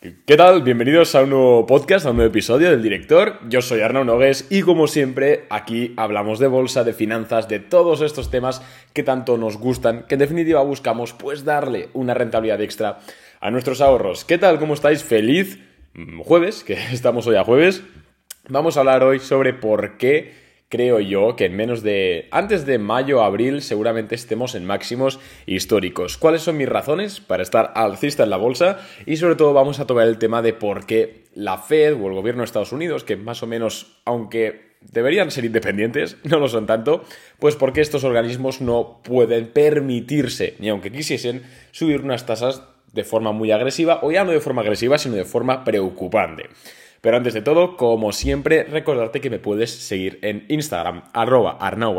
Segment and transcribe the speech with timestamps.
[0.00, 0.62] ¿Qué tal?
[0.62, 3.40] Bienvenidos a un nuevo podcast, a un nuevo episodio del director.
[3.48, 8.00] Yo soy Arnaud Nogues y como siempre aquí hablamos de bolsa, de finanzas, de todos
[8.02, 13.00] estos temas que tanto nos gustan, que en definitiva buscamos pues darle una rentabilidad extra
[13.40, 14.24] a nuestros ahorros.
[14.24, 14.60] ¿Qué tal?
[14.60, 15.02] ¿Cómo estáis?
[15.02, 15.58] Feliz
[16.22, 17.82] jueves, que estamos hoy a jueves.
[18.48, 20.32] Vamos a hablar hoy sobre por qué
[20.68, 22.28] creo yo que en menos de...
[22.30, 26.16] antes de mayo, abril, seguramente estemos en máximos históricos.
[26.18, 28.78] ¿Cuáles son mis razones para estar alcista en la bolsa?
[29.06, 32.14] Y sobre todo vamos a tocar el tema de por qué la Fed o el
[32.14, 36.66] gobierno de Estados Unidos, que más o menos, aunque deberían ser independientes, no lo son
[36.66, 37.04] tanto,
[37.38, 42.62] pues porque estos organismos no pueden permitirse, ni aunque quisiesen, subir unas tasas
[42.92, 46.48] de forma muy agresiva, o ya no de forma agresiva, sino de forma preocupante.
[47.00, 51.96] Pero antes de todo, como siempre, recordarte que me puedes seguir en Instagram, arroba arnau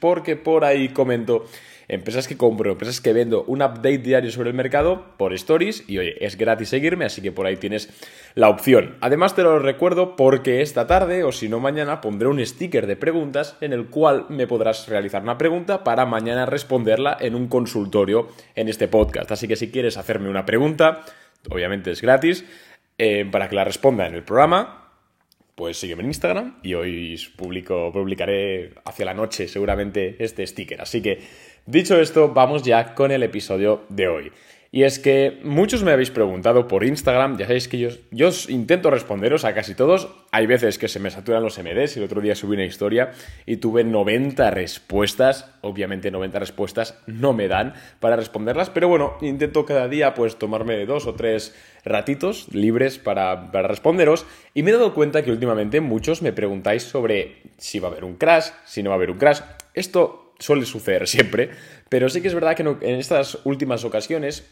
[0.00, 1.44] porque por ahí comento
[1.88, 5.98] empresas que compro, empresas que vendo, un update diario sobre el mercado por stories y
[5.98, 7.88] oye, es gratis seguirme, así que por ahí tienes
[8.34, 8.96] la opción.
[9.00, 12.96] Además te lo recuerdo porque esta tarde o si no mañana pondré un sticker de
[12.96, 18.28] preguntas en el cual me podrás realizar una pregunta para mañana responderla en un consultorio
[18.54, 19.30] en este podcast.
[19.30, 21.04] Así que si quieres hacerme una pregunta,
[21.48, 22.44] obviamente es gratis
[22.98, 24.90] eh, para que la responda en el programa,
[25.54, 30.80] pues sígueme en Instagram y hoy publico, publicaré hacia la noche seguramente este sticker.
[30.80, 31.20] Así que,
[31.64, 34.32] dicho esto, vamos ya con el episodio de hoy.
[34.76, 38.90] Y es que muchos me habéis preguntado por Instagram, ya sabéis que yo, yo intento
[38.90, 40.10] responderos a casi todos.
[40.32, 43.12] Hay veces que se me saturan los MDs y el otro día subí una historia
[43.46, 45.50] y tuve 90 respuestas.
[45.62, 50.84] Obviamente 90 respuestas no me dan para responderlas, pero bueno, intento cada día pues tomarme
[50.84, 55.80] dos o tres ratitos libres para, para responderos y me he dado cuenta que últimamente
[55.80, 59.10] muchos me preguntáis sobre si va a haber un crash, si no va a haber
[59.10, 59.40] un crash.
[59.72, 61.48] Esto suele suceder siempre,
[61.88, 64.44] pero sí que es verdad que en estas últimas ocasiones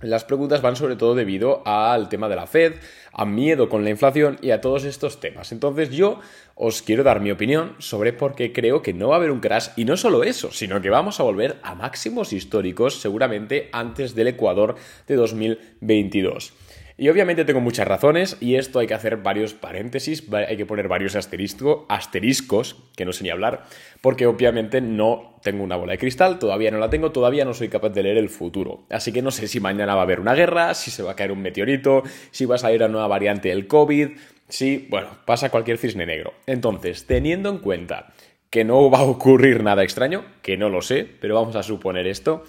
[0.00, 2.74] las preguntas van sobre todo debido al tema de la Fed,
[3.12, 5.50] a miedo con la inflación y a todos estos temas.
[5.50, 6.20] Entonces yo
[6.54, 9.40] os quiero dar mi opinión sobre por qué creo que no va a haber un
[9.40, 14.14] crash y no solo eso, sino que vamos a volver a máximos históricos seguramente antes
[14.14, 14.76] del Ecuador
[15.06, 16.52] de 2022.
[17.00, 20.88] Y obviamente tengo muchas razones y esto hay que hacer varios paréntesis, hay que poner
[20.88, 23.66] varios asteriscos, que no sé ni hablar,
[24.00, 27.68] porque obviamente no tengo una bola de cristal, todavía no la tengo, todavía no soy
[27.68, 28.82] capaz de leer el futuro.
[28.90, 31.16] Así que no sé si mañana va a haber una guerra, si se va a
[31.16, 34.08] caer un meteorito, si va a salir una nueva variante del COVID,
[34.48, 36.34] si, bueno, pasa cualquier cisne negro.
[36.46, 38.12] Entonces, teniendo en cuenta
[38.50, 42.08] que no va a ocurrir nada extraño, que no lo sé, pero vamos a suponer
[42.08, 42.42] esto,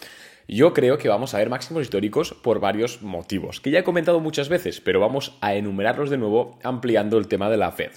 [0.49, 4.19] yo creo que vamos a ver máximos históricos por varios motivos, que ya he comentado
[4.19, 7.91] muchas veces, pero vamos a enumerarlos de nuevo ampliando el tema de la Fed.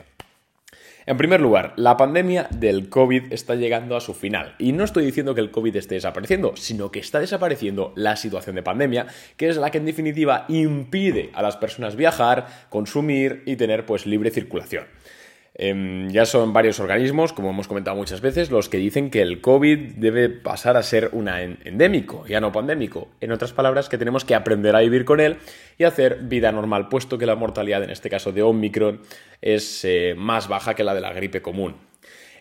[1.05, 4.55] En primer lugar, la pandemia del COVID está llegando a su final.
[4.61, 8.55] Y no estoy diciendo que el COVID esté desapareciendo, sino que está desapareciendo la situación
[8.55, 13.57] de pandemia, que es la que en definitiva impide a las personas viajar, consumir y
[13.57, 14.85] tener pues libre circulación.
[15.55, 19.43] Em, ya son varios organismos, como hemos comentado muchas veces, los que dicen que el
[19.43, 23.09] COVID debe pasar a ser un endémico, ya no pandémico.
[23.21, 25.37] En otras palabras, que tenemos que aprender a vivir con él
[25.77, 29.03] y hacer vida normal, puesto que la mortalidad, en este caso de Omicron,
[29.43, 31.77] es eh, más baja que la de la gripe común.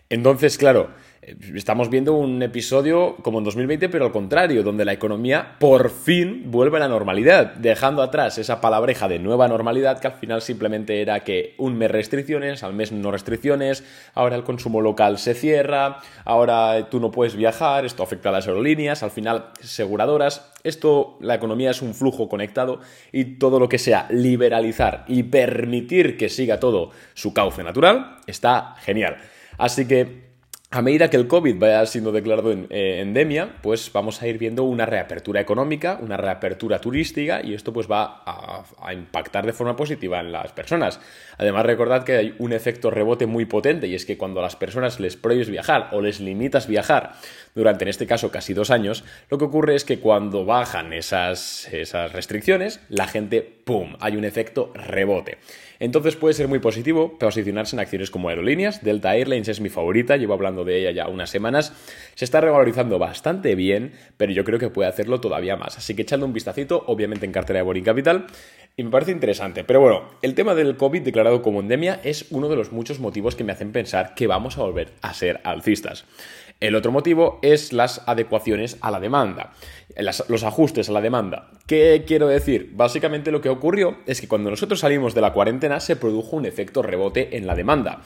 [0.08, 0.90] Entonces, claro,
[1.22, 6.50] Estamos viendo un episodio como en 2020, pero al contrario, donde la economía por fin
[6.50, 11.00] vuelve a la normalidad, dejando atrás esa palabreja de nueva normalidad que al final simplemente
[11.00, 13.84] era que un mes restricciones, al mes no restricciones,
[14.14, 18.48] ahora el consumo local se cierra, ahora tú no puedes viajar, esto afecta a las
[18.48, 22.80] aerolíneas, al final aseguradoras, esto, la economía es un flujo conectado
[23.12, 28.74] y todo lo que sea liberalizar y permitir que siga todo su cauce natural está
[28.80, 29.18] genial.
[29.56, 30.31] Así que
[30.74, 34.38] a medida que el COVID vaya siendo declarado en, eh, endemia, pues vamos a ir
[34.38, 39.76] viendo una reapertura económica, una reapertura turística y esto pues va a, impactar de forma
[39.76, 40.98] positiva en las personas.
[41.36, 44.56] Además recordad que hay un efecto rebote muy potente y es que cuando a las
[44.56, 47.12] personas les prohíbes viajar o les limitas viajar
[47.54, 51.68] durante en este caso casi dos años, lo que ocurre es que cuando bajan esas,
[51.70, 55.38] esas restricciones, la gente, ¡pum!, hay un efecto rebote.
[55.78, 58.84] Entonces puede ser muy positivo posicionarse en acciones como aerolíneas.
[58.84, 61.72] Delta Airlines es mi favorita, llevo hablando de ella ya unas semanas.
[62.14, 65.78] Se está revalorizando bastante bien, pero yo creo que puede hacerlo todavía más.
[65.78, 68.26] Así que echando un vistacito, obviamente en cartera de Boring Capital.
[68.76, 69.64] Y me parece interesante.
[69.64, 73.36] Pero bueno, el tema del COVID declarado como endemia es uno de los muchos motivos
[73.36, 76.06] que me hacen pensar que vamos a volver a ser alcistas.
[76.62, 79.52] El otro motivo es las adecuaciones a la demanda,
[80.28, 81.50] los ajustes a la demanda.
[81.66, 82.70] ¿Qué quiero decir?
[82.74, 86.46] Básicamente lo que ocurrió es que cuando nosotros salimos de la cuarentena se produjo un
[86.46, 88.02] efecto rebote en la demanda.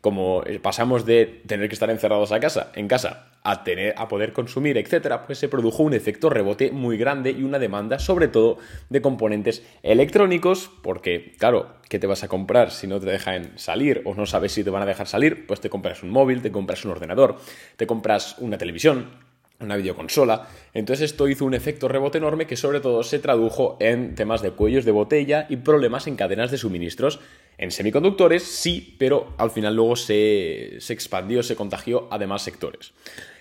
[0.00, 4.08] Como eh, pasamos de tener que estar encerrados a casa, en casa a, tener, a
[4.08, 8.28] poder consumir, etcétera, pues se produjo un efecto rebote muy grande y una demanda, sobre
[8.28, 8.58] todo,
[8.88, 14.02] de componentes electrónicos, porque, claro, ¿qué te vas a comprar si no te dejan salir
[14.04, 15.46] o no sabes si te van a dejar salir?
[15.46, 17.36] Pues te compras un móvil, te compras un ordenador,
[17.76, 19.08] te compras una televisión,
[19.60, 20.48] una videoconsola.
[20.74, 24.52] Entonces esto hizo un efecto rebote enorme que sobre todo se tradujo en temas de
[24.52, 27.20] cuellos de botella y problemas en cadenas de suministros.
[27.60, 32.94] En semiconductores sí, pero al final luego se, se expandió, se contagió a demás sectores.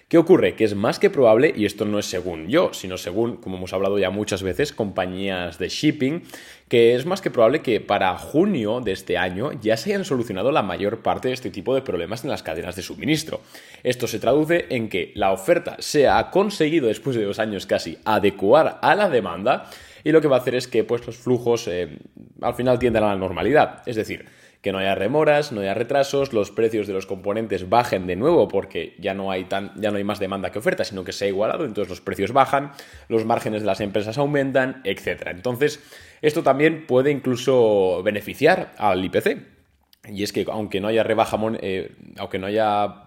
[0.10, 0.56] ¿Qué ocurre?
[0.56, 3.74] Que es más que probable, y esto no es según yo, sino según, como hemos
[3.74, 6.24] hablado ya muchas veces, compañías de shipping,
[6.68, 10.52] que es más que probable que para junio de este año ya se hayan solucionado
[10.52, 13.42] la mayor parte de este tipo de problemas en las cadenas de suministro.
[13.84, 18.00] Esto se traduce en que la oferta se ha conseguido después de dos años casi
[18.04, 19.70] adecuar a la demanda
[20.04, 22.00] y lo que va a hacer es que pues, los flujos eh,
[22.42, 23.84] al final tiendan a la normalidad.
[23.86, 24.26] Es decir,
[24.62, 28.48] que no haya remoras, no haya retrasos, los precios de los componentes bajen de nuevo
[28.48, 31.26] porque ya no hay tan, ya no hay más demanda que oferta, sino que se
[31.26, 32.72] ha igualado, entonces los precios bajan,
[33.08, 35.28] los márgenes de las empresas aumentan, etc.
[35.28, 35.82] Entonces,
[36.22, 39.38] esto también puede incluso beneficiar al IPC.
[40.08, 43.04] Y es que aunque no haya rebaja, eh, aunque no haya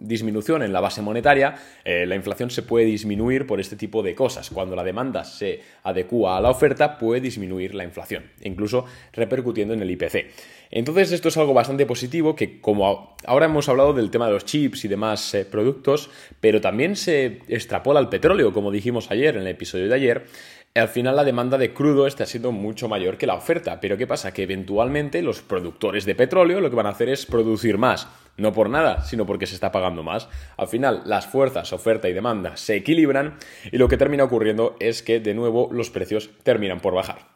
[0.00, 1.54] disminución en la base monetaria,
[1.84, 4.50] eh, la inflación se puede disminuir por este tipo de cosas.
[4.50, 9.82] Cuando la demanda se adecua a la oferta, puede disminuir la inflación, incluso repercutiendo en
[9.82, 10.30] el IPC.
[10.72, 14.44] Entonces esto es algo bastante positivo que como ahora hemos hablado del tema de los
[14.44, 16.10] chips y demás eh, productos,
[16.40, 20.26] pero también se extrapola al petróleo, como dijimos ayer en el episodio de ayer,
[20.74, 23.80] al final la demanda de crudo está siendo mucho mayor que la oferta.
[23.80, 24.32] Pero ¿qué pasa?
[24.32, 28.08] Que eventualmente los productores de petróleo lo que van a hacer es producir más.
[28.36, 30.28] No por nada, sino porque se está pagando más.
[30.56, 33.36] Al final las fuerzas, oferta y demanda se equilibran
[33.70, 37.26] y lo que termina ocurriendo es que de nuevo los precios terminan por bajar.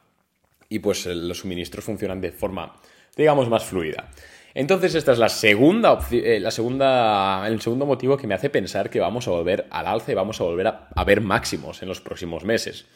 [0.68, 2.76] Y pues los suministros funcionan de forma,
[3.16, 4.10] digamos, más fluida.
[4.54, 8.88] Entonces esta es la segunda, eh, la segunda, el segundo motivo que me hace pensar
[8.88, 12.00] que vamos a volver al alza y vamos a volver a ver máximos en los
[12.00, 12.86] próximos meses.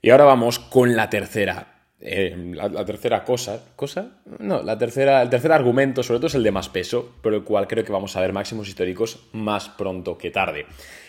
[0.00, 1.78] Y ahora vamos con la tercera.
[2.00, 6.44] Eh, la, tercera cosa, cosa, no, la tercera, el tercer argumento, sobre todo es el
[6.44, 10.16] de más peso, pero el cual creo que vamos a ver máximos históricos más pronto
[10.16, 10.66] que tarde,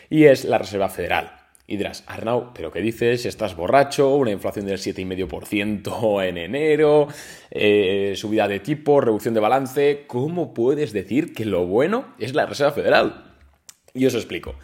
[0.10, 1.32] y es la Reserva Federal.
[1.68, 3.28] Y dirás, Arnau, ¿pero qué dices?
[3.28, 4.16] ¿Estás borracho?
[4.16, 7.08] ¿Una inflación del 7,5% en enero?
[7.52, 9.00] Eh, ¿Subida de tipo?
[9.00, 10.06] ¿Reducción de balance?
[10.08, 13.36] ¿Cómo puedes decir que lo bueno es la Reserva Federal?
[13.94, 14.56] Y os explico.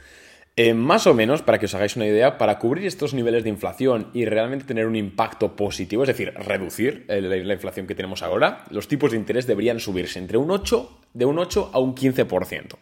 [0.57, 3.49] Eh, más o menos, para que os hagáis una idea, para cubrir estos niveles de
[3.49, 8.63] inflación y realmente tener un impacto positivo, es decir, reducir la inflación que tenemos ahora,
[8.69, 12.77] los tipos de interés deberían subirse entre un 8, de un 8 a un 15%.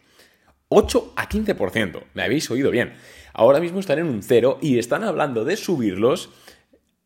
[0.68, 2.92] 8 a 15%, me habéis oído bien.
[3.32, 6.30] Ahora mismo están en un 0 y están hablando de subirlos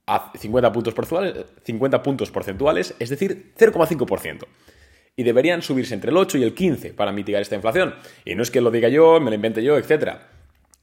[0.06, 4.44] a 50 puntos porcentuales, 50 puntos porcentuales es decir, 0,5%
[5.16, 7.94] y deberían subirse entre el 8 y el 15 para mitigar esta inflación.
[8.26, 10.37] Y no es que lo diga yo, me lo invente yo, etcétera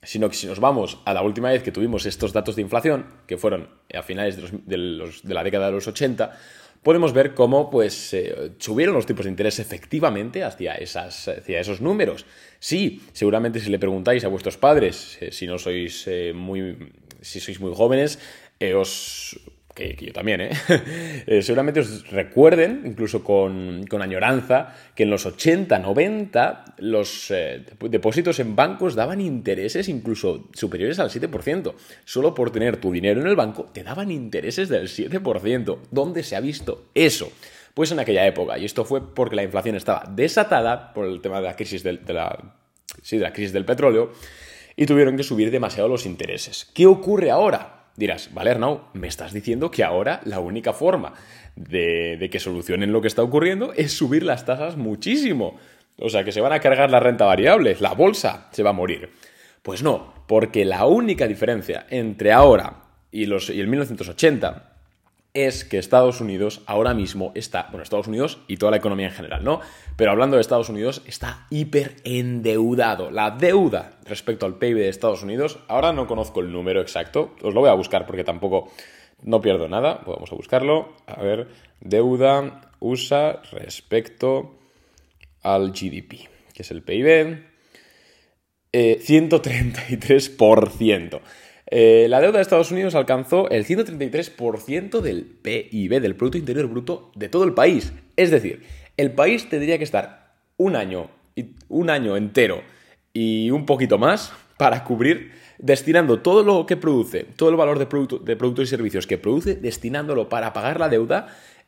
[0.05, 3.05] sino que si nos vamos a la última vez que tuvimos estos datos de inflación,
[3.27, 4.77] que fueron a finales de,
[5.23, 6.37] la década de los 80,
[6.83, 11.81] podemos ver cómo pues, eh, subieron los tipos de interés efectivamente hacia, esas, hacia esos
[11.81, 12.25] números.
[12.59, 17.39] Sí, seguramente si le preguntáis a vuestros padres, eh, si no sois eh, muy, si
[17.39, 18.19] sois muy jóvenes,
[18.75, 19.39] os
[19.75, 20.49] que, yo también, ¿eh?
[21.27, 21.41] ¿eh?
[21.41, 28.55] seguramente os recuerden, incluso con, añoranza, que en los 80, 90 los eh, depósitos en
[28.55, 31.73] bancos daban intereses incluso superiores al 7%.
[32.05, 35.77] Solo por tener tu dinero en el banco te daban intereses del 7%.
[35.91, 37.31] ¿Dónde se ha visto eso?
[37.73, 41.41] Pues en aquella época, y esto fue porque la inflación estaba desatada por el tema
[41.41, 42.55] de la crisis del, de la,
[43.01, 44.13] sí, de la crisis del petróleo
[44.77, 46.71] y tuvieron que subir demasiado los intereses.
[46.73, 47.84] ¿Qué ocurre ahora?
[47.95, 51.13] Dirás, vale, Arnau, me estás diciendo que ahora la única forma
[51.55, 55.57] de, que solucionen lo que está ocurriendo es subir las tasas muchísimo.
[55.97, 58.73] O sea, que se van a cargar la renta variable, la bolsa se va a
[58.73, 59.11] morir.
[59.63, 64.74] Pues no, porque la única diferencia entre ahora y, los, y el 1980
[65.35, 69.13] es que Estados Unidos ahora mismo está, bueno, Estados Unidos y toda la economía en
[69.13, 69.61] general, ¿no?
[69.95, 73.11] Pero hablando de Estados Unidos, está hiper endeudado.
[73.11, 77.53] La deuda respecto al PIB de Estados Unidos, ahora no conozco el número exacto, os
[77.53, 78.71] lo voy a buscar porque tampoco
[79.21, 80.95] no pierdo nada, vamos a buscarlo.
[81.05, 81.47] A ver,
[81.81, 84.57] deuda USA respecto
[85.43, 87.53] al GDP, que es el PIB.
[88.73, 91.21] 133%.
[91.67, 97.11] Eh, la deuda de Estados Unidos alcanzó el 133% del PIB, del Producto Interior Bruto
[97.15, 97.93] de todo el país.
[98.15, 98.63] Es decir,
[98.97, 101.09] el país tendría que estar un año,
[101.69, 102.61] un año entero
[103.13, 107.85] y un poquito más para cubrir, destinando todo lo que produce, todo el valor de,
[107.85, 111.27] de productos y servicios que produce, destinándolo para pagar la deuda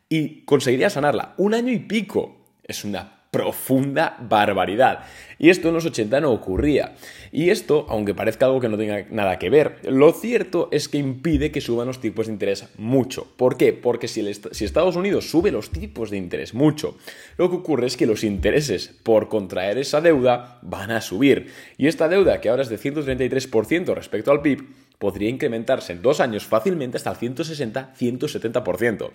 [0.09, 1.33] y conseguiría sanarla.
[1.37, 2.37] Un año y pico.
[2.63, 5.03] Es una profunda barbaridad.
[5.39, 6.95] Y esto en los 80 no ocurría.
[7.31, 10.97] Y esto, aunque parezca algo que no tenga nada que ver, lo cierto es que
[10.97, 13.27] impide que suban los tipos de interés mucho.
[13.37, 13.73] ¿Por qué?
[13.73, 16.97] Porque si, Estados Unidos sube los tipos de interés mucho,
[17.37, 21.51] lo que ocurre es que los intereses por contraer esa deuda van a subir.
[21.77, 24.63] Y esta deuda, que ahora es de 133% respecto al PIB,
[24.97, 29.11] podría incrementarse en dos años fácilmente hasta el 160-170%.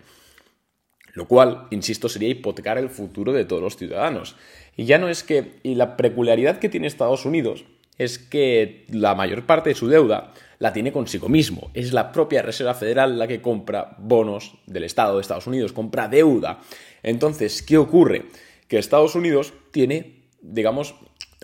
[1.12, 4.36] Lo cual, insisto, sería hipotecar el futuro de todos los ciudadanos.
[4.76, 5.60] Y ya no es que.
[5.62, 7.64] Y la peculiaridad que tiene Estados Unidos
[7.98, 11.70] es que la mayor parte de su deuda la tiene consigo mismo.
[11.74, 16.08] Es la propia Reserva Federal la que compra bonos del Estado de Estados Unidos, compra
[16.08, 16.60] deuda.
[17.02, 18.26] Entonces, ¿qué ocurre?
[18.68, 20.94] Que Estados Unidos tiene, digamos,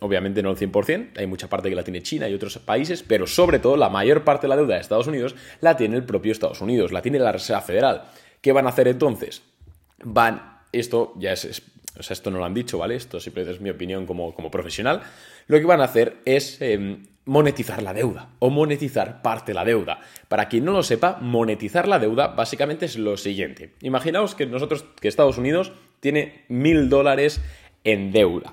[0.01, 3.27] obviamente no el 100%, hay mucha parte que la tiene China y otros países, pero
[3.27, 6.33] sobre todo la mayor parte de la deuda de Estados Unidos la tiene el propio
[6.33, 8.05] Estados Unidos, la tiene la Reserva Federal.
[8.41, 9.43] ¿Qué van a hacer entonces?
[10.05, 11.63] Van, esto ya es,
[11.99, 12.95] o sea, esto no lo han dicho, ¿vale?
[12.97, 15.03] Esto siempre es mi opinión como, como profesional.
[15.47, 19.65] Lo que van a hacer es em, monetizar la deuda o monetizar parte de la
[19.65, 20.01] deuda.
[20.29, 23.75] Para quien no lo sepa, monetizar la deuda básicamente es lo siguiente.
[23.83, 27.41] Imaginaos que nosotros, que Estados Unidos tiene mil dólares
[27.85, 28.53] en deuda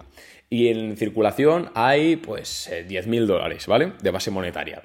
[0.49, 3.93] y en circulación hay pues 10.000 eh, dólares, ¿vale?
[4.01, 4.83] De base monetaria.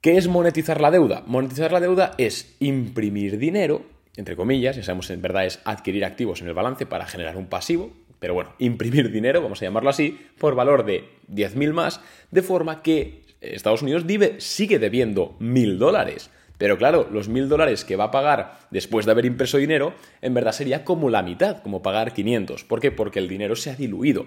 [0.00, 1.24] ¿Qué es monetizar la deuda?
[1.26, 3.82] Monetizar la deuda es imprimir dinero,
[4.18, 7.46] entre comillas, ya sabemos en verdad es adquirir activos en el balance para generar un
[7.46, 12.00] pasivo, pero bueno, imprimir dinero, vamos a llamarlo así, por valor de 10.000 más,
[12.32, 14.04] de forma que Estados Unidos
[14.38, 16.30] sigue debiendo 1.000 dólares.
[16.58, 20.34] Pero claro, los mil dólares que va a pagar después de haber impreso dinero, en
[20.34, 22.64] verdad sería como la mitad, como pagar 500.
[22.64, 22.90] ¿Por qué?
[22.90, 24.26] Porque el dinero se ha diluido.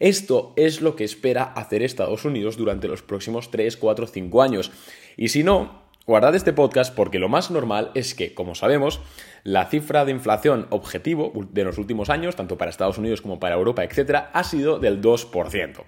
[0.00, 4.72] Esto es lo que espera hacer Estados Unidos durante los próximos 3, 4, 5 años.
[5.18, 9.00] Y si no, guardad este podcast porque lo más normal es que, como sabemos,
[9.42, 13.56] la cifra de inflación objetivo de los últimos años, tanto para Estados Unidos como para
[13.56, 15.82] Europa, etc., ha sido del 2%.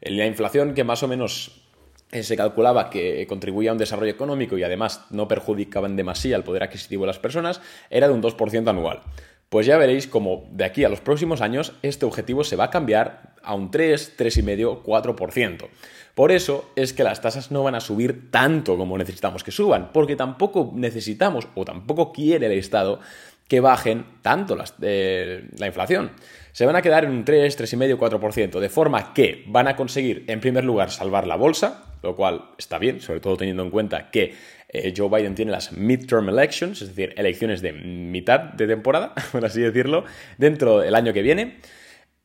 [0.00, 1.62] La inflación que más o menos
[2.10, 6.44] eh, se calculaba que contribuía a un desarrollo económico y además no perjudicaban demasiado el
[6.44, 7.60] poder adquisitivo de las personas,
[7.90, 9.02] era de un 2% anual.
[9.48, 12.70] Pues ya veréis como de aquí a los próximos años este objetivo se va a
[12.70, 15.68] cambiar a un 3, 3,5, 4%.
[16.14, 19.90] Por eso es que las tasas no van a subir tanto como necesitamos que suban,
[19.92, 23.00] porque tampoco necesitamos o tampoco quiere el Estado
[23.48, 26.10] que bajen tanto eh, la inflación.
[26.52, 30.24] Se van a quedar en un 3, 3,5, 4%, de forma que van a conseguir,
[30.26, 34.10] en primer lugar, salvar la bolsa, lo cual está bien, sobre todo teniendo en cuenta
[34.10, 34.34] que
[34.68, 39.44] eh, Joe Biden tiene las midterm elections, es decir, elecciones de mitad de temporada, por
[39.46, 40.04] así decirlo,
[40.36, 41.58] dentro del año que viene.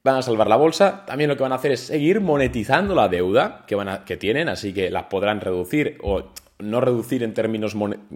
[0.05, 1.05] Van a salvar la bolsa.
[1.05, 4.49] También lo que van a hacer es seguir monetizando la deuda que, van que tienen,
[4.49, 7.73] así que la podrán reducir o no reducir en términos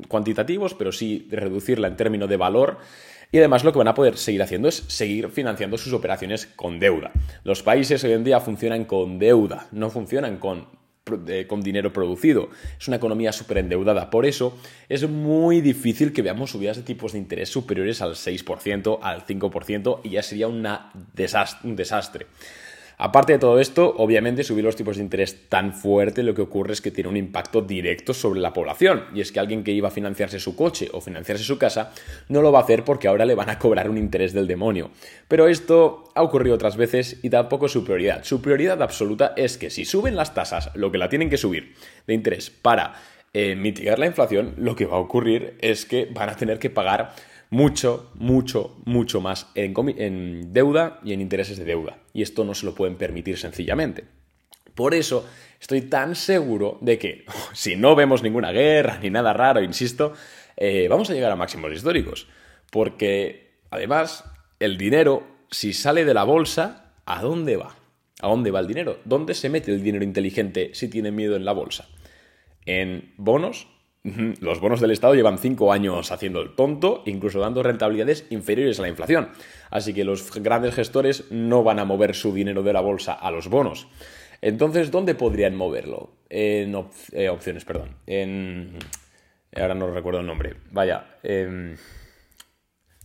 [0.09, 2.79] cuantitativos, pero sí reducirla en términos de valor.
[3.31, 6.77] Y además lo que van a poder seguir haciendo es seguir financiando sus operaciones con
[6.77, 7.11] deuda.
[7.45, 10.67] Los países hoy en día funcionan con deuda, no funcionan con
[11.47, 12.49] con dinero producido.
[12.79, 14.09] Es una economía súper endeudada.
[14.09, 14.57] Por eso
[14.89, 20.01] es muy difícil que veamos subidas de tipos de interés superiores al 6%, al 5%
[20.03, 20.65] y ya sería un
[21.13, 22.27] desastre.
[22.99, 26.73] Aparte de todo esto, obviamente subir los tipos de interés tan fuerte lo que ocurre
[26.73, 29.05] es que tiene un impacto directo sobre la población.
[29.13, 31.93] Y es que alguien que iba a financiarse su coche o financiarse su casa
[32.27, 34.89] no lo va a hacer porque ahora le van a cobrar un interés del demonio.
[35.27, 38.23] Pero esto ha ocurrido otras veces y tampoco es su prioridad.
[38.23, 41.75] Su prioridad absoluta es que si suben las tasas, lo que la tienen que subir
[42.07, 42.95] de interés para
[43.33, 46.71] eh, mitigar la inflación, lo que va a ocurrir es que van a tener que
[46.71, 47.13] pagar
[47.49, 51.99] mucho, mucho, mucho más en, deuda y en intereses de deuda.
[52.13, 54.05] Y esto no se lo pueden permitir sencillamente.
[54.75, 55.27] Por eso
[55.59, 60.13] estoy tan seguro de que, si no vemos ninguna guerra ni nada raro, insisto,
[60.55, 62.27] eh, vamos a llegar a máximos históricos.
[62.71, 64.25] Porque, además,
[64.59, 67.75] el dinero, si sale de la bolsa, ¿a dónde va?
[68.21, 68.99] ¿A dónde va el dinero?
[69.05, 71.87] ¿Dónde se mete el dinero inteligente si tiene miedo en la bolsa?
[72.65, 73.67] ¿En bonos?
[74.39, 78.83] Los bonos del Estado llevan cinco años haciendo el tonto, incluso dando rentabilidades inferiores a
[78.83, 79.29] la inflación.
[79.69, 83.31] Así que los grandes gestores no van a mover su dinero de la bolsa a
[83.31, 83.87] los bonos.
[84.41, 86.11] Entonces, ¿dónde podrían moverlo?
[86.29, 86.75] En
[87.11, 87.95] eh, opciones, perdón.
[88.05, 88.77] En...
[89.55, 90.55] Ahora no recuerdo el nombre.
[90.71, 91.17] Vaya.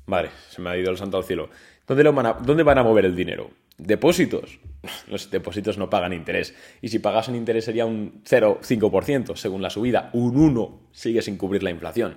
[0.07, 1.49] Vale, se me ha ido el santo al cielo.
[1.87, 2.05] ¿Dónde,
[2.45, 3.51] ¿Dónde van a mover el dinero?
[3.79, 4.61] Depósitos.
[5.07, 6.55] Los depósitos no pagan interés.
[6.81, 10.11] Y si pagasen interés sería un 0,5% según la subida.
[10.12, 12.17] Un 1 sigue sin cubrir la inflación.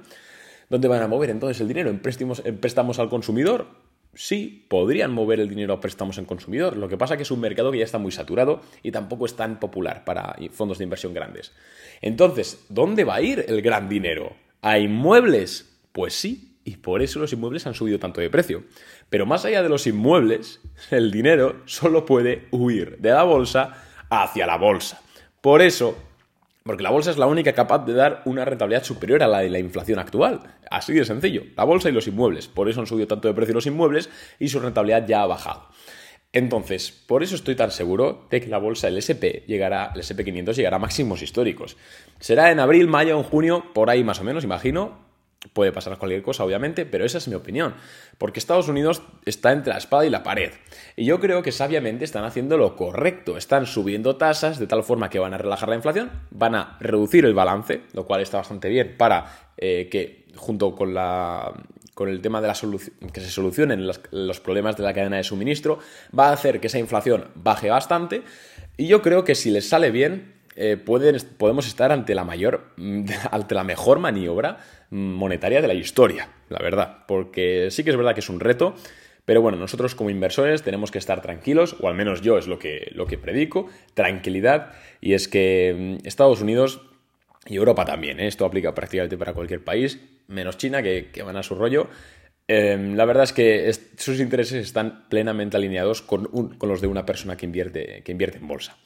[0.70, 1.90] ¿Dónde van a mover entonces el dinero?
[1.90, 3.68] ¿En préstamos, en préstamos al consumidor?
[4.16, 6.78] Sí, podrían mover el dinero a préstamos en consumidor.
[6.78, 9.26] Lo que pasa es que es un mercado que ya está muy saturado y tampoco
[9.26, 11.52] es tan popular para fondos de inversión grandes.
[12.02, 14.36] Entonces, ¿dónde va a ir el gran dinero?
[14.62, 15.78] ¿A inmuebles?
[15.92, 18.64] Pues sí, y por eso los inmuebles han subido tanto de precio.
[19.10, 23.74] Pero más allá de los inmuebles, el dinero solo puede huir de la bolsa
[24.10, 25.02] hacia la bolsa.
[25.42, 25.96] Por eso,
[26.64, 29.50] porque la bolsa es la única capaz de dar una rentabilidad superior a la de
[29.50, 30.42] la inflación actual.
[30.72, 31.44] Así de sencillo.
[31.56, 32.48] La bolsa y los inmuebles.
[32.48, 34.10] Por eso han subido tanto de precio los inmuebles
[34.40, 35.68] y su rentabilidad ya ha bajado.
[36.34, 40.54] Entonces, por eso estoy tan seguro de que la bolsa, el SP, llegará, el SP500
[40.56, 41.78] llegará a máximos históricos.
[42.20, 44.98] Será en abril, mayo, en junio, por ahí más o menos, imagino.
[45.54, 47.76] Puede pasar cualquier cosa, obviamente, pero esa es mi opinión.
[48.18, 50.52] Porque Estados Unidos está entre la espada y la pared.
[50.96, 53.38] Y yo creo que sabiamente están haciendo lo correcto.
[53.38, 57.26] Están subiendo tasas de tal forma que van a relajar la inflación, van a reducir
[57.26, 61.54] el balance, lo cual está bastante bien para eh, que junto con la
[61.96, 62.54] con el tema de la
[63.12, 65.80] que se solucionen los, problemas de la cadena de suministro,
[66.18, 68.22] va a hacer que esa inflación baje bastante.
[68.78, 72.72] Y yo creo que si les sale bien, eh, podemos estar ante la mayor,
[73.32, 74.60] ante la mejor maniobra
[74.90, 77.06] monetaria de la historia, la verdad.
[77.08, 78.76] Porque sí que es verdad que es un reto.
[79.26, 82.60] Pero bueno, nosotros como inversores tenemos que estar tranquilos, o al menos yo es lo
[82.60, 86.82] que, lo que predico, tranquilidad, y es que mm, Estados Unidos
[87.48, 88.28] y Europa también, ¿eh?
[88.28, 91.90] esto aplica prácticamente para cualquier país, menos China, que, van a su rollo.
[92.48, 97.04] Em, la verdad es que sus intereses están plenamente alineados con, con, los de una
[97.08, 98.78] persona que invierte, que invierte en bolsa.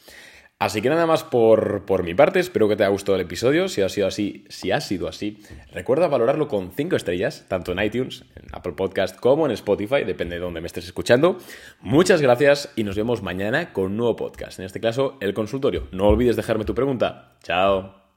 [0.59, 3.69] Así que nada más por, por, mi parte, espero que te haya gustado el episodio.
[3.69, 7.81] Si ha sido así, si ha sido así, recuerda valorarlo con 5 estrellas, tanto en
[7.81, 11.37] iTunes, en Apple Podcast como en Spotify, depende de dónde me estés escuchando.
[11.79, 15.87] Muchas gracias y nos vemos mañana con un nuevo podcast, en este caso el consultorio.
[15.93, 17.37] No olvides dejarme tu pregunta.
[17.41, 18.08] Chao.